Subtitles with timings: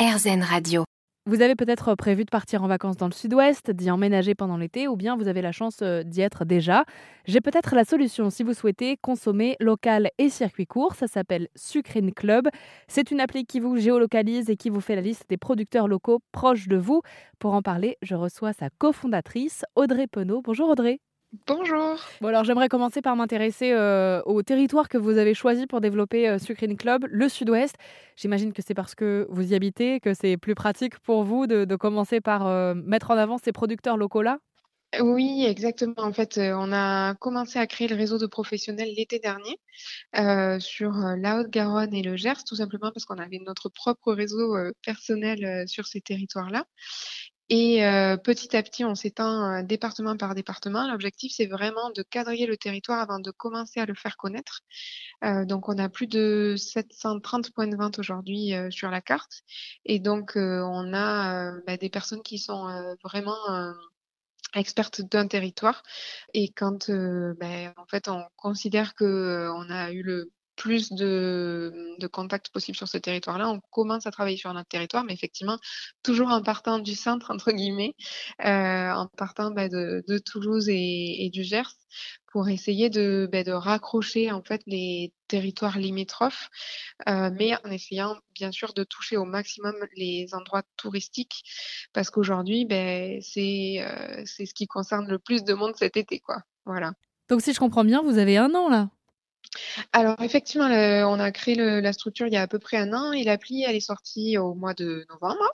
[0.00, 0.84] RZN Radio.
[1.26, 4.88] Vous avez peut-être prévu de partir en vacances dans le sud-ouest, d'y emménager pendant l'été,
[4.88, 6.86] ou bien vous avez la chance euh, d'y être déjà.
[7.26, 10.94] J'ai peut-être la solution si vous souhaitez consommer local et circuit court.
[10.94, 12.48] Ça s'appelle Sucrine Club.
[12.88, 16.20] C'est une appli qui vous géolocalise et qui vous fait la liste des producteurs locaux
[16.32, 17.02] proches de vous.
[17.38, 20.40] Pour en parler, je reçois sa cofondatrice, Audrey Penaud.
[20.40, 21.00] Bonjour Audrey.
[21.46, 21.96] Bonjour.
[22.20, 26.28] Bon alors j'aimerais commencer par m'intéresser euh, au territoire que vous avez choisi pour développer
[26.28, 27.76] euh, Sucrine Club, le Sud-Ouest.
[28.16, 31.76] J'imagine que c'est parce que vous y habitez, que c'est plus pratique pour vous de,
[31.76, 34.38] commencer par euh, mettre en avant ces producteurs locaux-là?
[35.00, 35.94] Oui, exactement.
[35.98, 39.60] En fait, on a commencé à créer le réseau de professionnels l'été dernier
[40.60, 45.62] sur la Haute-Garonne et le Gers, tout simplement parce qu'on avait notre propre réseau personnel
[45.68, 46.64] sur ces territoires-là.
[47.52, 50.88] Et euh, petit à petit, on s'étend euh, département par département.
[50.88, 54.60] L'objectif, c'est vraiment de quadriller le territoire avant de commencer à le faire connaître.
[55.24, 59.42] Euh, donc, on a plus de 730 points de vente aujourd'hui sur la carte.
[59.84, 62.68] Et donc, on a bah, des personnes qui sont
[63.02, 63.74] vraiment
[64.54, 65.82] expertes d'un territoire.
[66.34, 70.30] Et quand, bah, en fait, on considère que on a eu le
[70.60, 73.48] plus de, contacts possibles sur ce territoire-là.
[73.48, 75.58] On commence à travailler sur notre territoire, mais effectivement,
[76.02, 77.94] toujours en partant du centre, entre guillemets,
[78.44, 81.72] euh, en partant bah, de, Toulouse et, du Gers,
[82.30, 86.50] pour essayer de, bah, de raccrocher en fait les territoires limitrophes,
[87.08, 91.42] euh, mais en essayant bien sûr de toucher au maximum les endroits touristiques,
[91.94, 96.20] parce qu'aujourd'hui, bah, c'est euh, c'est ce qui concerne le plus de monde cet été,
[96.20, 96.42] quoi.
[96.66, 96.92] Voilà.
[97.30, 98.90] Donc si je comprends bien, vous avez un an là?
[99.92, 103.12] Alors effectivement, on a créé la structure il y a à peu près un an
[103.12, 105.44] et l'appli, elle est sortie au mois de novembre.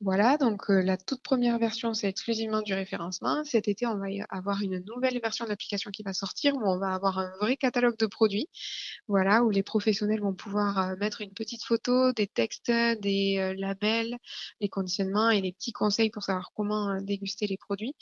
[0.00, 3.44] Voilà, donc euh, la toute première version, c'est exclusivement du référencement.
[3.44, 6.78] Cet été, on va avoir une nouvelle version de l'application qui va sortir où on
[6.78, 8.48] va avoir un vrai catalogue de produits.
[9.08, 13.54] Voilà, où les professionnels vont pouvoir euh, mettre une petite photo, des textes, des euh,
[13.56, 14.16] labels,
[14.60, 17.94] les conditionnements et les petits conseils pour savoir comment déguster les produits.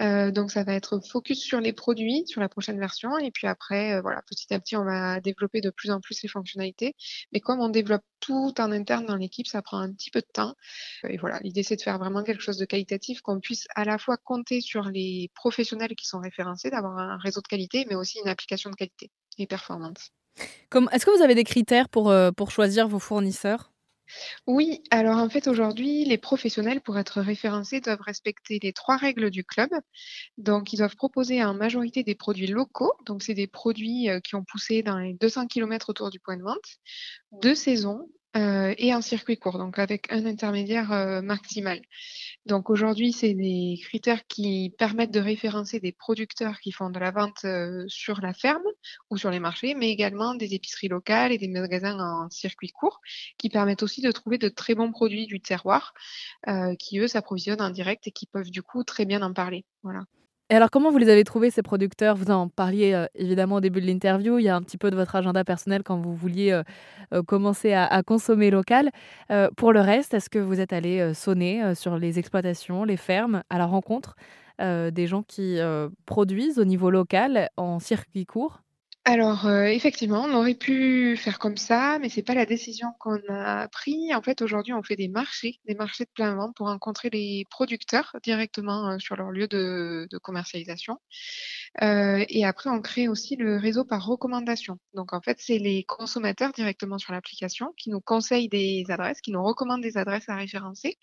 [0.00, 4.00] donc ça va être focus sur les produits sur la prochaine version et puis après,
[4.00, 6.94] voilà, petit à petit, on va développer de plus en plus les fonctionnalités.
[7.32, 10.28] Mais comme on développe tout en interne dans l'équipe, ça prend un petit peu de
[10.32, 10.54] temps.
[11.08, 13.98] Et voilà, l'idée c'est de faire vraiment quelque chose de qualitatif, qu'on puisse à la
[13.98, 18.18] fois compter sur les professionnels qui sont référencés, d'avoir un réseau de qualité, mais aussi
[18.20, 20.10] une application de qualité et performance.
[20.92, 23.73] Est-ce que vous avez des critères pour, euh, pour choisir vos fournisseurs?
[24.46, 29.30] Oui, alors en fait aujourd'hui, les professionnels pour être référencés doivent respecter les trois règles
[29.30, 29.70] du club.
[30.38, 34.34] Donc ils doivent proposer en majorité des produits locaux, donc c'est des produits euh, qui
[34.34, 36.78] ont poussé dans les 200 km autour du point de vente,
[37.32, 41.80] de saison euh, et un circuit court, donc avec un intermédiaire euh, maximal.
[42.46, 47.12] Donc aujourd'hui, c'est des critères qui permettent de référencer des producteurs qui font de la
[47.12, 48.64] vente euh, sur la ferme
[49.10, 53.00] ou sur les marchés, mais également des épiceries locales et des magasins en circuit court
[53.38, 55.94] qui permettent aussi de trouver de très bons produits du terroir
[56.78, 59.64] qui, eux, s'approvisionnent en direct et qui peuvent du coup très bien en parler.
[59.82, 60.04] Voilà.
[60.50, 62.16] Et alors, comment vous les avez trouvés, ces producteurs?
[62.16, 64.38] Vous en parliez euh, évidemment au début de l'interview.
[64.38, 66.62] Il y a un petit peu de votre agenda personnel quand vous vouliez euh,
[67.14, 68.90] euh, commencer à, consommer local.
[69.56, 73.58] pour le reste, est-ce que vous êtes allé sonner sur les exploitations, les fermes, à
[73.58, 74.16] la rencontre
[74.58, 75.58] des gens qui
[76.06, 78.63] produisent au niveau local en circuit court?
[79.06, 83.18] Alors, euh, effectivement, on aurait pu faire comme ça, mais c'est pas la décision qu'on
[83.28, 84.14] a pris.
[84.14, 87.44] En fait, aujourd'hui, on fait des marchés, des marchés de plein vent pour rencontrer les
[87.50, 90.96] producteurs directement euh, sur leur lieu de, commercialisation.
[91.82, 94.78] Euh, et après, on crée aussi le réseau par recommandation.
[94.94, 99.32] Donc, en fait, c'est les consommateurs directement sur l'application qui nous conseillent des adresses, qui
[99.32, 100.96] nous recommandent des adresses à référencer,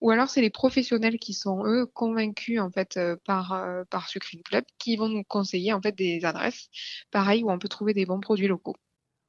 [0.00, 3.60] ou alors c'est les professionnels qui sont eux convaincus en fait par
[3.90, 6.68] par Sucrine Club, qui vont nous conseiller en fait des adresses.
[7.52, 8.76] On peut trouver des bons produits locaux.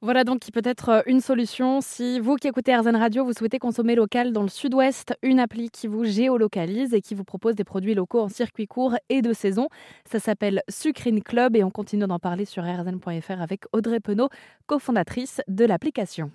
[0.02, 3.34] Voilà donc qui peut être euh, une solution si vous qui écoutez RZN Radio, vous
[3.34, 7.54] souhaitez consommer local dans le sud-ouest, une appli qui vous géolocalise et qui vous propose
[7.54, 9.68] des produits locaux en circuit court et de saison.
[10.10, 14.30] Ça s'appelle Sucrine Club et on continue d'en parler sur rzn.fr avec Audrey Penaud,
[14.66, 16.30] cofondatrice de l'application.